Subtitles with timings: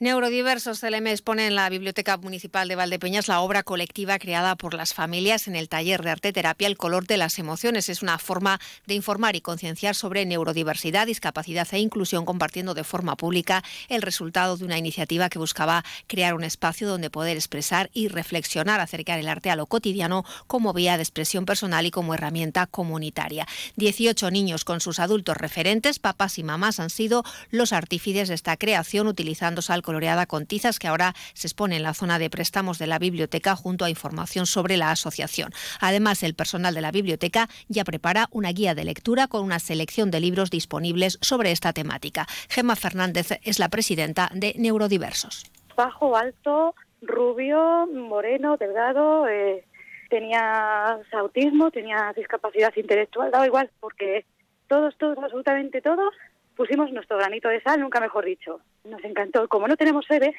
[0.00, 4.94] Neurodiversos CLM pone en la Biblioteca Municipal de Valdepeñas la obra colectiva creada por las
[4.94, 7.88] familias en el taller de arte terapia El color de las emociones.
[7.88, 13.16] Es una forma de informar y concienciar sobre neurodiversidad, discapacidad e inclusión, compartiendo de forma
[13.16, 18.06] pública el resultado de una iniciativa que buscaba crear un espacio donde poder expresar y
[18.06, 22.68] reflexionar, acercar el arte a lo cotidiano como vía de expresión personal y como herramienta
[22.68, 23.48] comunitaria.
[23.74, 28.56] 18 niños con sus adultos referentes, papás y mamás, han sido los artífices de esta
[28.56, 32.78] creación, utilizando sal coloreada con tizas que ahora se expone en la zona de préstamos
[32.78, 35.50] de la biblioteca junto a información sobre la asociación.
[35.80, 40.10] Además, el personal de la biblioteca ya prepara una guía de lectura con una selección
[40.10, 42.26] de libros disponibles sobre esta temática.
[42.50, 45.50] Gemma Fernández es la presidenta de Neurodiversos.
[45.74, 49.64] Bajo, alto, rubio, moreno, delgado, eh,
[50.10, 54.26] tenía autismo, tenía discapacidad intelectual, daba igual, porque
[54.66, 56.12] todos, todos, absolutamente todos
[56.58, 58.60] pusimos nuestro granito de sal, nunca mejor dicho.
[58.84, 59.46] Nos encantó.
[59.48, 60.34] Como no tenemos sede,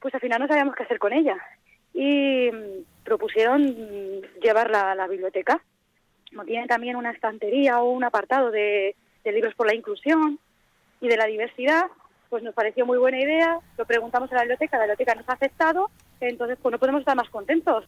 [0.00, 1.36] pues al final no sabíamos qué hacer con ella.
[1.92, 5.62] Y mm, propusieron mm, llevarla a la biblioteca.
[6.46, 10.38] Tienen también una estantería o un apartado de, de libros por la inclusión
[11.00, 11.86] y de la diversidad,
[12.30, 13.58] pues nos pareció muy buena idea.
[13.76, 17.16] Lo preguntamos a la biblioteca, la biblioteca nos ha aceptado, entonces pues no podemos estar
[17.16, 17.84] más contentos.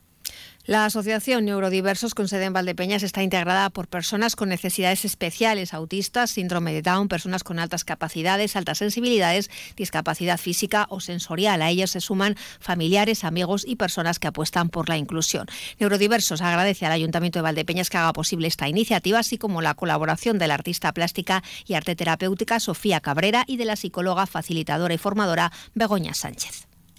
[0.64, 6.30] La Asociación Neurodiversos con sede en Valdepeñas está integrada por personas con necesidades especiales, autistas,
[6.30, 11.62] síndrome de Down, personas con altas capacidades, altas sensibilidades, discapacidad física o sensorial.
[11.62, 15.48] A ellas se suman familiares, amigos y personas que apuestan por la inclusión.
[15.80, 20.38] Neurodiversos agradece al Ayuntamiento de Valdepeñas que haga posible esta iniciativa, así como la colaboración
[20.38, 24.98] de la artista plástica y arte terapéutica Sofía Cabrera y de la psicóloga facilitadora y
[24.98, 26.68] formadora Begoña Sánchez.